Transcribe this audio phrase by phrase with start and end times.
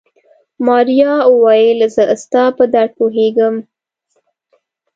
[0.65, 3.55] ماريا وويل زه ستا په درد پوهېږم.